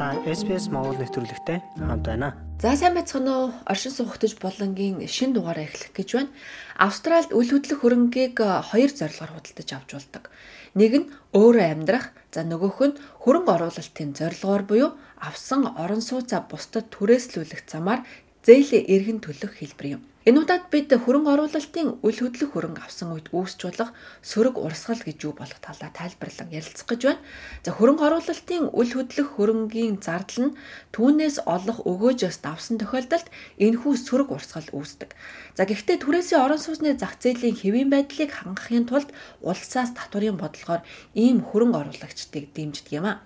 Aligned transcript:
Та 0.00 0.16
SPS 0.24 0.72
Монгол 0.72 0.96
нэвтрүүлэгтэй 0.96 1.60
хамт 1.76 2.08
байна. 2.08 2.32
За 2.56 2.72
сайн 2.72 2.96
байцгаана 2.96 3.32
уу? 3.36 3.48
Оршин 3.68 3.92
суугтаж 3.92 4.32
болонгийн 4.40 5.04
шин 5.04 5.36
дугаараа 5.36 5.68
эхлэх 5.68 5.92
гэж 5.92 6.08
байна. 6.16 6.32
Австралид 6.80 7.36
үл 7.36 7.44
хөдлөх 7.44 7.84
хөрөнгийг 7.84 8.40
хоёр 8.40 8.90
зорилгоор 8.96 9.32
худалдаж 9.36 9.68
авч 9.76 9.90
болдог. 9.92 10.32
Нэг 10.72 10.92
нь 11.04 11.10
өөрөө 11.36 11.66
амьдрах, 11.68 12.16
за 12.32 12.48
нөгөөх 12.48 12.80
нь 12.80 12.96
хөрөнгө 12.96 13.52
оруулалтын 13.52 14.16
зорилгоор 14.16 14.64
буюу 14.64 14.90
авсан 15.20 15.68
орон 15.68 16.00
сууцаа 16.00 16.48
бусдад 16.48 16.88
түрээслүүлэх 16.88 17.68
замаар 17.68 18.00
зээлээ 18.46 18.82
эргэн 18.94 19.18
төлөх 19.20 19.52
хэлбэр 19.60 19.88
юм. 20.00 20.02
Энэ 20.28 20.44
удаад 20.44 20.68
бид 20.68 20.92
хөрөнгө 20.92 21.32
оруулалтын 21.32 22.04
үл 22.04 22.18
хөдлөх 22.20 22.52
хөрөнгө 22.52 22.84
авсан 22.84 23.08
үед 23.16 23.32
үүсч 23.32 23.64
болох 23.64 23.96
сөрөг 24.20 24.60
урсгал 24.60 25.00
гэж 25.00 25.16
юу 25.24 25.32
болох 25.32 25.56
талаар 25.64 25.96
тайлбарлан 25.96 26.52
ярилцах 26.52 26.92
гэж 26.92 27.00
байна. 27.08 27.24
За 27.64 27.72
хөрөнгө 27.72 28.04
оруулалтын 28.04 28.68
үл 28.68 28.90
хөдлөх 28.92 29.40
хөрөнгийн 29.40 29.96
зардал 30.04 30.52
нь 30.52 30.56
түүнээс 30.92 31.48
олох 31.48 31.80
өгөөжөөс 31.88 32.36
давсан 32.44 32.76
тохиолдолд 32.76 33.32
энэхүү 33.64 33.92
сөрөг 33.96 34.28
урсгал 34.36 34.68
үүсдэг. 34.76 35.16
За 35.56 35.64
гэхдээ 35.64 36.04
түрээсийн 36.04 36.44
орон 36.44 36.60
сууцны 36.60 37.00
зах 37.00 37.16
зээлийн 37.16 37.56
хэвийн 37.56 37.88
байдлыг 37.88 38.28
хангахын 38.28 38.84
тулд 38.92 39.08
улсаас 39.40 39.96
татварын 39.96 40.36
бодлогоор 40.36 40.84
ийм 41.16 41.40
хөрөнгө 41.48 41.80
оруулагчдыг 41.80 42.52
дэмждэг 42.52 42.92
юм 42.92 43.08
а. 43.08 43.24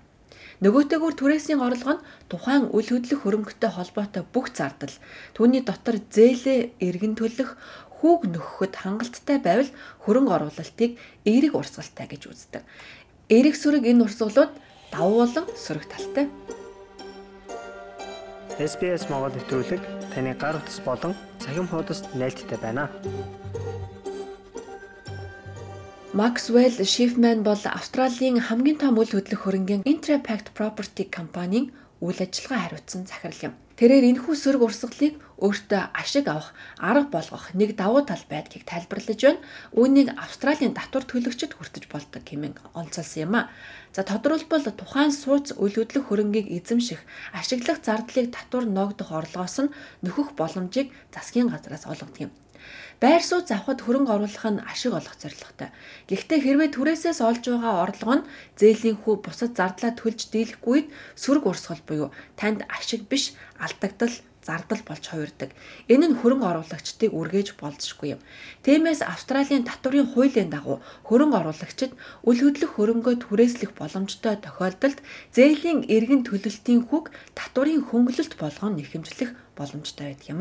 Нөгөөтэйгүр 0.62 1.14
түрээсийн 1.18 1.58
орлого 1.58 1.98
нь 1.98 2.04
тухайн 2.30 2.70
үл 2.70 2.86
хөдлөх 2.86 3.26
хөрөнгөтэй 3.26 3.70
холбоотой 3.74 4.22
бүх 4.22 4.54
зардал 4.54 4.94
түүний 5.34 5.66
дотор 5.66 5.98
зээлээ 5.98 6.78
эргэн 6.78 7.18
төлөх 7.18 7.58
хүүг 7.98 8.30
нөхөхөд 8.30 8.74
хангалттай 8.78 9.38
байвал 9.42 9.70
хөрөнгө 10.06 10.34
оруулалтыг 10.36 10.94
эерэг 11.27 11.58
урсгалтай 11.58 12.06
гэж 12.06 12.22
үздэг. 12.30 12.62
Эерэг 13.32 13.56
сүрэг 13.58 13.82
энэ 13.88 14.04
урсгалууд 14.06 14.52
давуу 14.94 15.27
болон 15.27 15.46
сөрөг 15.58 15.90
талтай. 15.90 16.30
SPS 18.55 19.10
Монгол 19.10 19.34
нэвтрүүлэг 19.34 19.82
таны 20.14 20.38
гар 20.38 20.55
утас 20.60 20.78
болон 20.86 21.19
цахим 21.42 21.66
хуудасд 21.66 22.14
нийлдэхтэй 22.14 22.58
байна. 22.62 22.86
Maxwell 26.14 26.70
Schiffman 26.86 27.42
бол 27.42 27.58
Австралийн 27.64 28.38
хамгийн 28.38 28.78
том 28.78 28.94
үйл 29.02 29.18
хөдлөх 29.18 29.50
хөрөнгийн 29.50 29.82
Intrapact 29.82 30.54
Property 30.54 31.10
компанийн 31.10 31.74
үйл 31.98 32.22
ажиллагаа 32.22 32.70
хариуцсан 32.70 33.02
захирал 33.10 33.50
юм. 33.50 33.54
Тэрээр 33.74 34.14
энэхүү 34.14 34.34
сөрөг 34.38 34.62
урсгалыг 34.62 35.18
өөртөө 35.42 35.82
ашиг 35.90 36.30
авах, 36.30 36.54
арга 36.78 37.10
болгох 37.10 37.50
нэг 37.58 37.74
давуу 37.74 38.06
тал 38.06 38.22
байдгийг 38.30 38.62
тайлбарлаж 38.62 39.18
байна. 39.26 39.42
Үүнийг 39.74 40.14
Австралийн 40.14 40.78
татвар 40.78 41.02
төлөгчд 41.02 41.58
хүртэж 41.58 41.90
болдог 41.90 42.22
хэмээн 42.22 42.62
онцолсон 42.78 43.18
юм 43.26 43.34
а. 43.34 43.50
За 43.90 44.06
тодорхойлбол 44.06 44.70
тухайн 44.70 45.10
сууц 45.10 45.50
үйл 45.58 45.82
хөдлөх 45.82 46.14
хөрөнгийг 46.14 46.46
эзэмших, 46.46 47.02
ашиглах 47.34 47.82
зардлыг 47.82 48.30
татвар 48.30 48.70
ногдох 48.70 49.10
орлогоос 49.10 49.66
нь 49.66 49.74
нөхөх 50.06 50.38
боломжийг 50.38 50.94
засгийн 51.10 51.50
газраас 51.50 51.90
олгодог 51.90 52.30
юм. 52.30 52.30
Байр 53.02 53.22
сууц 53.22 53.50
авахд 53.52 53.84
хөрөнгө 53.84 54.12
оруулах 54.16 54.46
нь 54.48 54.64
ашиг 54.64 54.92
олох 54.96 55.16
зорилготой. 55.18 55.70
Гэхдээ 56.08 56.38
хэрвээ 56.40 56.70
түрээсээс 56.72 57.20
олж 57.20 57.44
байгаа 57.52 57.84
орлого 57.84 58.14
нь 58.22 58.28
зээлийн 58.56 58.96
хүү 59.02 59.14
бусад 59.20 59.52
зардлаа 59.58 59.92
төлж 59.92 60.32
дийлэхгүй 60.32 60.88
сөрөг 61.18 61.44
урсгал 61.50 61.82
буюу 61.84 62.08
танд 62.40 62.64
ашиг 62.70 63.04
биш 63.10 63.34
алдагдал 63.60 64.14
зардал 64.44 64.82
болж 64.88 65.04
хувирдаг. 65.08 65.50
Энэ 65.88 66.06
нь 66.12 66.18
хөрөнгө 66.20 66.46
оруулагчдыг 66.52 67.10
үргэж 67.16 67.56
болзошгүй 67.60 68.08
юм. 68.14 68.20
Тиймээс 68.64 69.00
Австралийн 69.00 69.64
татварын 69.64 70.12
хуулийн 70.12 70.52
дагуу 70.52 70.84
хөрөнгө 71.08 71.40
оруулагчид 71.40 71.92
үл 72.28 72.38
хөдлөх 72.44 72.76
хөрөнгөө 72.76 73.14
түрээслэх 73.24 73.72
боломжтой 73.80 74.36
тохиолдолд 74.44 75.00
зээлийн 75.32 75.88
эргэн 75.88 76.22
төлөлтийн 76.28 76.84
хүүг 76.88 77.06
татварын 77.32 77.84
хөнгөлөлт 77.88 78.36
болгон 78.36 78.76
нэхэмжлэх 78.76 79.30
боломжтой 79.56 80.12
байдаг 80.12 80.28
юм. 80.28 80.41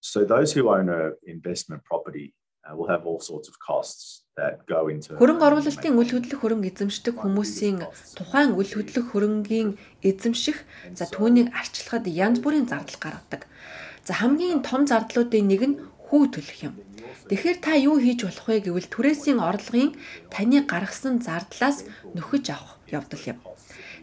So 0.00 0.24
those 0.24 0.52
who 0.52 0.70
own 0.70 0.88
a 0.88 1.12
investment 1.26 1.84
property 1.84 2.32
uh, 2.64 2.74
will 2.76 2.88
have 2.88 3.06
all 3.06 3.20
sorts 3.20 3.48
of 3.48 3.54
costs 3.60 4.24
that 4.36 4.64
go 4.66 4.88
into 4.88 5.12
Хөрөнгө 5.20 5.44
оруулалтын 5.44 5.96
үйл 6.00 6.12
хөдлөх 6.16 6.40
хөрөнгө 6.40 6.68
эзэмшдэг 6.72 7.14
хүмүүсийн 7.20 7.84
тухайн 8.16 8.56
үйл 8.56 8.72
хөдлөх 8.80 9.12
хөрөнгийн 9.12 9.76
эзэмших 10.00 10.58
за 10.96 11.04
түүнийг 11.12 11.52
арчлахад 11.52 12.08
янз 12.08 12.40
бүрийн 12.40 12.64
зардал 12.64 12.96
гаргадаг. 12.96 13.44
За 14.08 14.16
хамгийн 14.16 14.64
том 14.64 14.88
зардлуудын 14.88 15.44
нэг 15.44 15.62
нь 15.68 15.76
хүү 16.08 16.22
төлөх 16.32 16.58
юм. 16.64 16.74
Тэгэхээр 17.28 17.58
та 17.60 17.76
юу 17.76 18.00
хийж 18.00 18.24
болох 18.24 18.46
вэ 18.48 18.72
гэвэл 18.72 18.88
түрээсийн 18.88 19.38
орлогын 19.38 19.94
таны 20.32 20.64
гаргасан 20.64 21.20
зардлаас 21.20 21.84
нөхөж 22.16 22.44
авах 22.50 22.80
явдал 22.88 23.24
юм. 23.36 23.38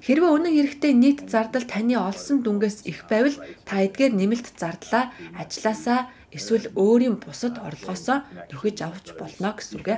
Хэрвээ 0.06 0.32
үнэн 0.36 0.54
хэрэгтээ 0.54 0.94
нийт 0.94 1.20
зардал 1.32 1.66
таны 1.66 1.96
олсон 1.98 2.46
дүнгээс 2.46 2.86
их 2.86 3.10
байвал 3.10 3.38
та 3.66 3.82
эдгээр 3.86 4.14
нэмэлт 4.14 4.48
зардлаа 4.58 5.14
ажилласаа 5.38 6.12
эсвэл 6.34 6.70
өөрийн 6.76 7.18
бусад 7.22 7.58
орлогоосоо 7.58 8.26
нөхөж 8.52 8.78
авч 8.86 9.08
болно 9.18 9.56
гэсэн 9.58 9.82
үг. 9.82 9.90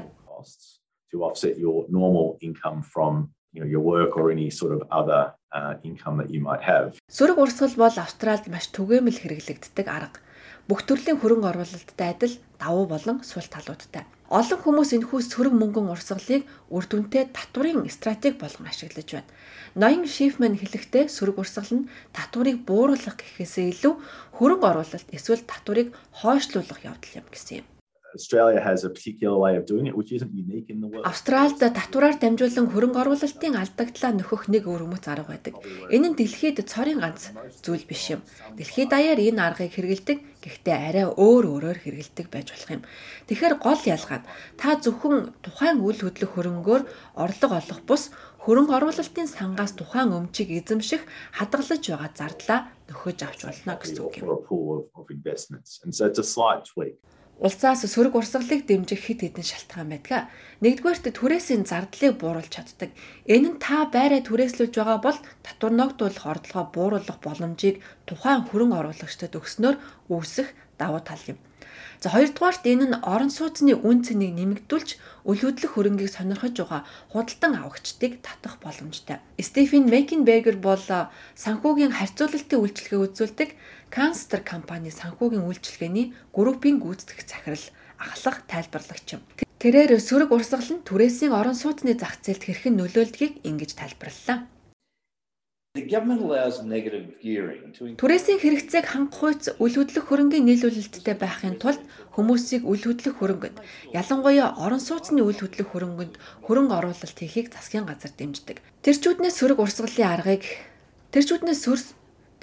to 1.11 1.23
offset 1.23 1.57
your 1.57 1.85
normal 1.89 2.37
income 2.41 2.81
from 2.81 3.29
you 3.53 3.61
know 3.61 3.69
your 3.75 3.81
work 3.81 4.17
or 4.17 4.31
any 4.31 4.49
sort 4.49 4.71
of 4.77 4.81
other 4.91 5.33
uh, 5.51 5.73
income 5.83 6.17
that 6.17 6.29
you 6.29 6.41
might 6.41 6.61
have. 6.61 6.93
Сөрөг 7.09 7.37
урсгал 7.41 7.73
бол 7.75 7.95
Австралид 7.97 8.47
маш 8.53 8.69
түгээмэл 8.69 9.17
хэрэглэгддэг 9.21 9.87
арга. 9.89 10.21
Бүх 10.69 10.85
төрлийн 10.85 11.17
хөрөнгө 11.17 11.49
оруулалттай 11.49 12.13
адил 12.13 12.37
давуу 12.61 12.85
болон 12.85 13.25
сул 13.25 13.45
талуудтай. 13.49 14.05
Олон 14.29 14.61
хүмүүс 14.61 14.93
энэхүү 14.93 15.19
сөрөг 15.25 15.57
мөнгөн 15.57 15.89
урсгалыг 15.89 16.45
үр 16.69 16.85
дүнтэй 16.85 17.33
татварын 17.33 17.89
стратеги 17.89 18.37
болгон 18.37 18.69
ашиглаж 18.69 19.09
байна. 19.09 19.33
Ноён 19.73 20.05
Шифман 20.05 20.53
хэлэхдээ 20.53 21.09
сөрөг 21.09 21.41
урсгал 21.41 21.73
нь 21.73 21.89
татварыг 22.13 22.61
бууруулах 22.61 23.17
гэхээсээ 23.17 23.73
илүү 23.73 23.93
хөрөнгө 24.37 24.69
оруулалт 24.69 25.09
эсвэл 25.09 25.49
татварыг 25.49 25.97
хойшлуулах 26.21 26.77
явдал 26.85 27.17
юм 27.17 27.25
гэсэн 27.33 27.65
юм. 27.65 27.67
Australia 28.15 28.59
has 28.59 28.83
a 28.83 28.89
particular 28.89 29.37
way 29.37 29.53
of 29.55 29.65
doing 29.65 29.85
it 29.85 29.95
which 29.95 30.11
isn't 30.11 30.33
unique 30.33 30.69
in 30.69 30.81
the 30.81 30.87
world. 30.87 31.05
Австралид 31.05 31.61
татвараар 31.61 32.17
дамжуулан 32.17 32.67
хөрөнгө 32.73 32.99
оруулалтын 33.01 33.53
алдагдлаа 33.61 34.11
нөхөх 34.17 34.49
нэг 34.49 34.65
өрөмөц 34.65 35.05
арга 35.13 35.29
байдаг. 35.37 35.53
Энэ 35.93 36.07
нь 36.09 36.17
дэлхийд 36.17 36.65
цорын 36.65 36.99
ганц 37.03 37.29
зүйл 37.61 37.85
биш 37.85 38.09
юм. 38.13 38.21
Дэлхийд 38.57 38.89
даяар 38.89 39.19
энэ 39.21 39.41
аргыг 39.45 39.71
хэрэгэлдэг 39.77 40.17
гэхдээ 40.41 40.77
арай 40.89 41.05
өөр 41.05 41.45
өөрөөр 41.53 41.77
хэрэгэлдэг 41.85 42.27
байж 42.33 42.47
болох 42.49 42.71
юм. 42.81 42.83
Тэгэхээр 43.29 43.55
гол 43.61 43.81
ялгаа 43.85 44.19
нь 44.25 44.27
та 44.57 44.69
зөвхөн 44.81 45.37
тухайн 45.45 45.77
үйл 45.85 46.01
хөдлөх 46.01 46.31
хөрөнгөөр 46.33 46.83
орлого 47.13 47.55
олох 47.61 47.81
бус 47.85 48.09
хөрөнгө 48.41 48.73
оруулалтын 48.73 49.27
сангаас 49.29 49.77
тухайн 49.77 50.09
өмчийг 50.17 50.49
эзэмших 50.57 51.05
хадгалж 51.37 51.83
байгаа 51.85 52.09
зардлаа 52.17 52.59
нөхөж 52.89 53.19
авч 53.21 53.39
болно 53.45 53.77
гэсэн 53.77 54.01
үг 54.01 54.15
юм. 54.17 54.25
Улсаас 57.39 57.87
сөрөг 57.87 58.19
урсгалыг 58.19 58.67
дэмжих 58.67 58.99
хэд 58.99 59.19
хэдэн 59.23 59.47
шалтгаан 59.47 59.87
байдаг. 59.95 60.27
Нэгдүгээрт 60.59 61.15
түрээсийн 61.15 61.63
зардлыг 61.63 62.19
бууруулж 62.19 62.51
чаддаг. 62.51 62.91
Энэ 63.31 63.55
нь 63.55 63.61
та 63.63 63.87
байраа 63.87 64.19
түрээслүүлж 64.27 64.75
байгаа 64.75 64.99
бол 64.99 65.19
татвар 65.39 65.71
ногдуулах 65.71 66.25
ордлогоо 66.27 66.65
бууруулах 66.75 67.19
боломжийг 67.23 67.79
тухайн 68.03 68.43
хөрөнгө 68.43 68.79
оруулагчдад 68.83 69.39
өгснөөр 69.39 69.75
үүсэх 70.11 70.51
давуу 70.75 70.99
тал 70.99 71.23
юм. 71.31 71.39
За 71.99 72.15
хоёрдугаарт 72.15 72.63
энэ 72.63 72.85
нь 72.95 73.01
орон 73.03 73.27
сууцны 73.27 73.75
үн 73.75 74.07
цэнийг 74.07 74.31
нэмэгдүүлж 74.31 74.89
үл 75.27 75.39
хөдлөх 75.43 75.75
хөрөнгийг 75.75 76.07
сонирхож 76.07 76.55
байгаа 76.55 76.87
худалдан 77.11 77.59
авагчдыг 77.59 78.23
татах 78.23 78.55
боломжтой. 78.63 79.19
Стефен 79.35 79.91
Мекенбергер 79.91 80.63
бол 80.63 80.79
санхүүгийн 80.79 81.91
харьцуулалтын 81.91 82.55
үйлчилгээ 82.63 83.03
үзүүлдэг 83.03 83.49
Канстер 83.91 84.39
компани 84.47 84.95
санхүүгийн 84.95 85.43
үйлчилгээний 85.43 86.15
группийн 86.31 86.79
гүйцэтгэх 86.79 87.27
захирал 87.27 87.67
ахлах 87.99 88.47
тайлбарлагч 88.47 89.19
юм. 89.19 89.21
Тэрээр 89.59 89.99
сөрөг 89.99 90.31
урсгал 90.31 90.71
нь 90.71 90.87
түрээсийн 90.87 91.35
орон 91.35 91.59
сууцны 91.59 91.99
зах 91.99 92.15
зээлд 92.23 92.47
хэрхэн 92.47 92.79
нөлөөлдгийг 92.79 93.43
ингэж 93.43 93.75
тайлбарллаа. 93.75 94.47
Түрээсийн 97.95 98.39
хэрэгцээг 98.43 98.85
хангах 98.89 99.23
үйц 99.23 99.43
үл 99.61 99.75
хөдлөх 99.79 100.05
хөрөнгийн 100.09 100.43
нийлүүлэлттэй 100.49 101.15
байхын 101.15 101.61
тулд 101.61 101.79
хүмүүсийг 102.17 102.67
үл 102.67 102.83
хөдлөх 102.83 103.15
хөрөнгөд 103.21 103.55
ялангуяа 103.95 104.59
орон 104.59 104.83
сууцны 104.83 105.23
үл 105.23 105.39
хөдлөх 105.39 105.71
хөрөнгөнд 105.71 106.19
хөрөнгө 106.43 106.75
оруулалт 106.75 107.17
хийхийг 107.19 107.53
засгийн 107.53 107.87
газар 107.87 108.11
дэмждэг. 108.11 108.59
Тэрчүүднээс 108.83 109.35
сөрөг 109.39 109.59
урсгалын 109.63 110.11
аргыг 110.11 110.43
тэрчүүднээс 111.15 111.61
сөрс 111.63 111.85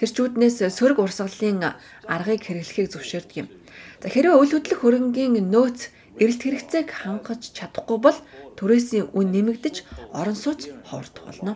тэрчүүднээс 0.01 0.65
сөрөг 0.73 0.99
урсгалын 1.03 1.77
аргыг 2.09 2.41
хэрэглэхийг 2.45 2.89
зөвшөөрдөг 2.93 3.37
юм. 3.45 3.49
За 4.01 4.09
хэрвээ 4.09 4.37
үл 4.37 4.53
хөдлөх 4.53 4.81
хөрөнгийн 4.81 5.41
нөөц 5.53 5.93
эрэлт 6.23 6.43
хэрэгцээг 6.43 6.89
хангаж 6.91 7.43
чадахгүй 7.57 7.99
бол 8.01 8.19
түрээсийн 8.59 9.13
үн 9.13 9.29
нэмэгдэж 9.35 9.77
орон 10.17 10.37
сууц 10.37 10.69
ховордох 10.89 11.25
болно. 11.29 11.53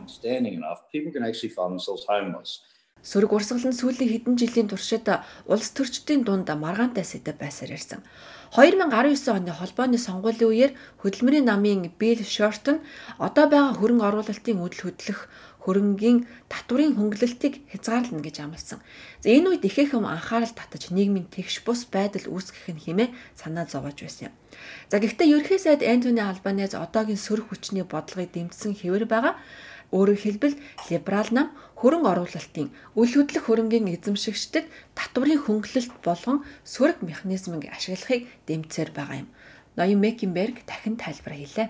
Сөрөг 3.01 3.33
урсгал 3.33 3.65
нь 3.65 3.79
сүүлийн 3.81 4.13
хэдэн 4.13 4.37
жилийн 4.37 4.69
туршид 4.69 5.09
улс 5.49 5.69
төрчдийн 5.73 6.21
дунд 6.21 6.53
маргаантай 6.53 7.05
сэдэв 7.09 7.41
байсаар 7.41 7.73
ирсэн. 7.73 8.05
2019 8.53 9.33
оны 9.33 9.53
холбооны 9.57 9.97
сонгуулийн 9.97 10.51
үеэр 10.53 10.73
хөдөлмөрийн 11.01 11.49
намын 11.49 11.89
Билл 11.97 12.27
Шортон 12.27 12.85
одоо 13.17 13.49
байгаа 13.49 13.79
хөрөнгө 13.81 14.05
оруулалтын 14.05 14.61
үдл 14.61 14.83
хөдлөх 14.85 15.33
хөрөнгийн 15.65 16.25
татврын 16.49 16.97
хөнгөлөлтийг 16.97 17.69
хязгаарлана 17.69 18.25
гэж 18.25 18.37
амласан. 18.41 18.81
Энэ 19.25 19.61
үед 19.61 19.65
ихээхэн 19.69 20.05
анхаарал 20.09 20.53
татаж 20.57 20.89
нийгмийн 20.89 21.29
тэгш 21.29 21.61
бус 21.67 21.85
байдал 21.85 22.27
үүсгэх 22.33 22.73
нь 22.73 22.83
хэмээн 22.85 23.15
санаа 23.37 23.69
зовоож 23.69 24.01
байсан 24.01 24.33
юм. 24.33 24.35
За 24.89 24.97
гэхдээ 24.99 25.29
ерхий 25.37 25.61
сайд 25.61 25.85
Антони 25.85 26.25
Албанез 26.25 26.73
одоогийн 26.73 27.21
сөрөг 27.21 27.53
хүчний 27.53 27.85
бодлогыг 27.85 28.33
дэмжсэн 28.33 28.73
хэвээр 28.77 29.05
байгаа. 29.05 29.37
Өөрөөр 29.91 30.21
хэлбэл 30.23 30.57
либерал 30.89 31.31
нам 31.35 31.49
хөрөнгө 31.83 32.09
оруулалтын 32.15 32.69
үл 32.95 33.11
хөдлөх 33.11 33.45
хөрөнгийн 33.51 33.91
эзэмшигчдэд 33.91 34.71
татврын 34.95 35.43
хөнгөлөлт 35.45 35.95
болгон 36.07 36.47
сөрөг 36.63 37.03
механизмыг 37.03 37.67
ашиглахыг 37.75 38.31
дэмжсээр 38.47 38.91
байгаа 38.95 39.27
юм. 39.27 39.29
Ноён 39.75 39.99
Мекенберг 39.99 40.63
дахин 40.63 40.95
тайлбар 40.95 41.35
хийлээ. 41.35 41.69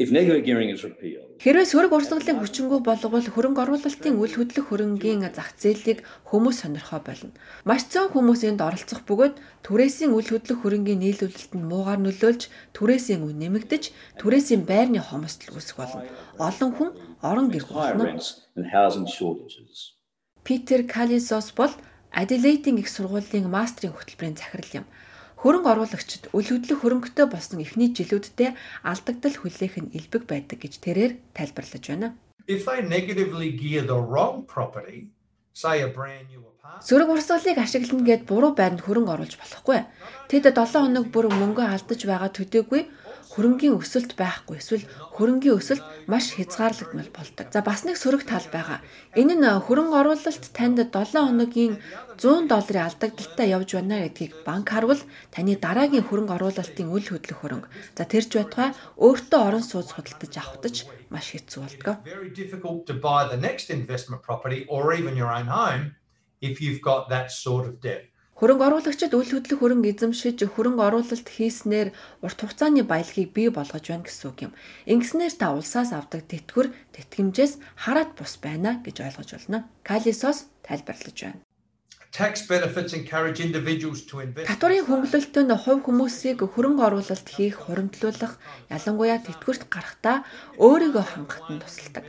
Хэрвээ 0.00 1.66
сөрөг 1.68 1.92
урсгалын 1.92 2.40
хүчингү 2.40 2.80
болговол 2.80 3.20
хөрөнгө 3.20 3.60
оруулалтын 3.68 4.16
үл 4.16 4.32
хөдлөх 4.32 4.72
хөрөнгийн 4.72 5.28
зах 5.36 5.52
зээлийг 5.60 6.00
хүмүүс 6.24 6.64
сонирхоо 6.64 7.04
болно. 7.04 7.36
Маш 7.68 7.84
цөөн 7.92 8.08
хүмүүс 8.08 8.48
энд 8.48 8.64
оролцох 8.64 9.04
бөгөөд 9.04 9.36
түрээсийн 9.60 10.16
үл 10.16 10.24
хөдлөх 10.24 10.64
хөрөнгийн 10.64 11.04
нийлүүлэлтэнд 11.04 11.64
муугаар 11.68 12.00
нөлөөлж 12.00 12.48
түрээсийн 12.72 13.28
үн 13.28 13.36
нэмэгдэж 13.44 14.16
түрээсийн 14.16 14.64
байрны 14.64 15.04
хомсдол 15.04 15.60
үүсэх 15.60 15.76
болно. 15.76 16.08
Олон 16.40 16.70
хүн 16.80 16.90
орон 17.20 17.52
гэр 17.52 17.68
болно. 17.68 18.16
Питер 20.44 20.88
Калисос 20.88 21.52
бол 21.52 21.72
Аделейтийн 22.10 22.80
их 22.80 22.88
сургуулийн 22.88 23.52
мастрын 23.52 23.92
хөтөлбөрийн 23.92 24.40
захирал 24.40 24.82
юм. 24.82 24.86
Хөрөнгө 25.40 25.72
оруулагчид 25.72 26.28
үл 26.36 26.48
хөдлөх 26.52 26.80
хөрөнгөтэй 26.84 27.26
болсон 27.32 27.64
эхний 27.64 27.88
жилүүддээ 27.96 28.50
алдагдал 28.84 29.36
хүлээх 29.40 29.74
нь 29.80 29.92
элбэг 29.96 30.28
байдаг 30.28 30.60
гэж 30.60 30.74
тэрээр 30.84 31.12
тайлбарлаж 31.32 31.84
байна. 31.88 32.08
If 32.44 32.68
they 32.68 32.84
negatively 32.84 33.50
gear 33.56 33.86
the 33.88 33.96
wrong 33.96 34.44
property, 34.44 35.08
say 35.56 35.80
a 35.80 35.88
brand 35.88 36.28
new 36.28 36.50
Сөрөг 36.60 37.08
урсгалыг 37.12 37.58
ашиглана 37.58 38.04
гэд 38.08 38.22
буруу 38.30 38.52
байранд 38.54 38.84
хөрөнгө 38.84 39.12
оруулж 39.16 39.34
болохгүй. 39.40 39.80
Тэд 40.30 40.44
7 40.52 40.84
хоног 40.84 41.06
бүр 41.12 41.26
мөнгө 41.32 41.64
алдаж 41.64 42.00
байгаа 42.04 42.30
төдийгүй 42.36 42.82
хөрөнгийн 43.30 43.78
өсөлт 43.78 44.18
байхгүй 44.18 44.58
эсвэл 44.58 44.84
хөрөнгийн 45.14 45.58
өсөлт 45.62 45.84
маш 46.10 46.34
хязгаарлагдмал 46.34 47.10
болдог. 47.14 47.46
За 47.54 47.62
бас 47.62 47.86
нэг 47.86 47.94
сөрөг 47.94 48.26
тал 48.26 48.42
байгаа. 48.50 48.82
Энэ 49.14 49.38
нь 49.38 49.46
хөрөнгө 49.46 49.96
оруулалт 50.02 50.44
танд 50.50 50.82
7 50.82 51.14
хоногийн 51.14 51.78
100 52.18 52.50
долларын 52.50 52.90
алдагдaltaй 52.90 53.46
явж 53.54 53.78
байна 53.78 54.02
гэдгийг 54.02 54.42
банк 54.42 54.74
харвал 54.74 54.98
таны 55.30 55.54
дараагийн 55.54 56.04
хөрөнгө 56.10 56.34
оруулалтын 56.36 56.90
үл 56.90 57.06
хөдлөх 57.06 57.38
хөрөнгө. 57.38 57.70
За 57.94 58.02
тэрч 58.02 58.34
байтугай 58.34 58.74
өөртөө 58.98 59.40
орон 59.46 59.62
сууц 59.62 59.94
худалдаж 59.94 60.34
авахдаж 60.34 60.76
маш 61.14 61.30
хэцүү 61.30 61.60
болдог. 61.62 62.02
Very 62.02 62.34
difficult 62.34 62.84
to 62.90 62.94
buy 62.98 63.30
the 63.30 63.38
next 63.38 63.70
investment 63.70 64.26
property 64.26 64.66
or 64.66 64.90
even 64.92 65.14
your 65.14 65.30
own 65.30 65.46
home 65.46 65.94
if 66.42 66.60
you've 66.60 66.82
got 66.82 67.08
that 67.14 67.30
sort 67.30 67.64
of 67.70 67.78
debt. 67.80 68.10
Хөрөнгө 68.40 68.64
оруулагчид 68.72 69.12
үл 69.12 69.28
хөдлөх 69.36 69.60
хөрөнгө 69.60 69.92
эзэмшиж 69.92 70.48
хөрөнгө 70.48 70.80
оруулалт 70.80 71.28
хийснээр 71.28 71.92
урт 72.24 72.38
хугацааны 72.40 72.88
баялагийг 72.88 73.36
бий 73.36 73.52
болгож 73.52 73.84
байна 73.84 74.08
гэсэн 74.08 74.26
үг 74.32 74.38
юм. 74.48 74.52
Ингэснээр 74.88 75.36
та 75.36 75.52
улсаас 75.52 75.92
авдаг 75.92 76.24
тэтгэвэр 76.24 76.72
тэтгэмжээс 76.96 77.60
хараад 77.84 78.16
бус 78.16 78.40
байна 78.40 78.80
гэж 78.80 78.96
ойлгож 79.04 79.28
байна. 79.44 79.68
Калисос 79.84 80.48
тайлбарлаж 80.64 81.18
байна. 81.20 81.44
Tax 82.16 82.48
benefits 82.48 82.96
encourage 82.96 83.44
individuals 83.44 84.08
to 84.08 84.24
invest. 84.24 84.48
Татварын 84.48 84.88
хөнгөлөлтөнд 84.88 85.52
хувь 85.60 85.84
хүмүүсийг 85.84 86.40
хөрөнгө 86.40 86.82
оруулалт 86.82 87.28
хийх 87.28 87.68
хуримтлуулах, 87.68 88.40
ялангуяа 88.72 89.20
тэтгэврт 89.20 89.68
гарахдаа 89.68 90.24
өөрийгөө 90.58 91.04
хангахад 91.06 91.46
нь 91.54 91.62
тусалдаг. 91.62 92.08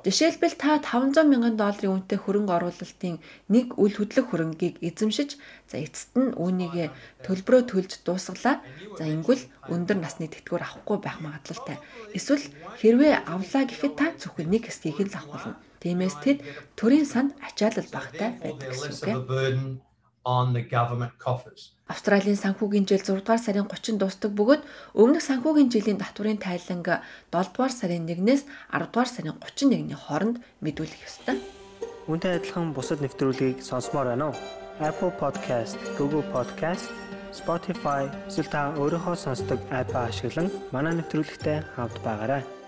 Жишээлбэл 0.00 0.56
та 0.56 0.80
500 0.80 1.28
мянган 1.28 1.60
долларын 1.60 2.00
үнэтэй 2.00 2.18
хөрөнгө 2.24 2.56
оруулалтын 2.56 3.20
нэг 3.52 3.76
үл 3.76 3.92
хөдлөх 3.92 4.32
хөрөнгийг 4.32 4.80
эзэмшиж 4.80 5.36
за 5.68 5.76
эцэст 5.76 6.16
нь 6.16 6.32
үүнийг 6.40 6.88
төлбөрөө 7.20 7.62
төлж 7.68 8.00
дуусгалаа. 8.08 8.64
За 8.96 9.04
ингэвэл 9.04 9.44
өндөр 9.68 9.98
насны 10.00 10.32
тэтгэвэр 10.32 10.64
авахгүй 10.64 10.98
байх 11.04 11.20
магадлалтай. 11.20 11.76
Эсвэл 12.16 12.44
хэрвээ 12.80 13.28
авлаа 13.28 13.64
гэхэд 13.68 13.94
та 14.00 14.06
зөвхөн 14.16 14.48
нэг 14.48 14.72
хэсгийг 14.72 15.04
л 15.04 15.16
авах 15.20 15.52
болно. 15.52 15.60
Тиймээс 15.84 16.16
тэд 16.24 16.38
төрийн 16.80 17.04
санд 17.04 17.36
ачаалал 17.44 17.88
багтай 17.92 18.40
байдаг 18.40 18.72
гэсэн 18.72 19.20
үг 19.20 19.89
on 20.24 20.52
the 20.52 20.62
government 20.62 21.12
coffers. 21.18 21.72
Австралийн 21.90 22.38
санхүүгийн 22.38 22.86
жил 22.86 23.02
6 23.02 23.24
дугаар 23.26 23.42
сарын 23.42 23.66
30-нд 23.66 23.98
дуустдаг 23.98 24.32
бөгөөд 24.38 24.62
өмнөх 24.94 25.22
санхүүгийн 25.26 25.72
жилийн 25.74 25.98
татврын 25.98 26.38
тайланг 26.38 26.86
7 26.86 27.50
дугаар 27.50 27.74
сарын 27.74 28.06
1-ээс 28.06 28.46
10 28.70 28.92
дугаар 28.94 29.10
сарын 29.10 29.34
31-ний 29.42 29.98
хооронд 29.98 30.38
мэдүүлэх 30.62 31.02
ёстой. 31.02 31.42
Үүнтэй 32.06 32.38
адилхан 32.38 32.70
бусад 32.76 33.02
нэвтрүүлгийг 33.02 33.58
сонсомоор 33.64 34.14
байна 34.14 34.30
уу? 34.30 34.36
Apple 34.80 35.12
Podcast, 35.18 35.76
Google 35.98 36.24
Podcast, 36.32 36.88
Spotify 37.34 38.10
эсвэл 38.26 38.50
та 38.50 38.62
өөрийнхөө 38.78 39.16
сонсдог 39.18 39.60
апп 39.70 39.94
ашиглан 39.94 40.50
манай 40.74 40.94
нэвтрүүлэгтэй 40.98 41.58
хавд 41.74 41.96
байгаарай. 42.06 42.59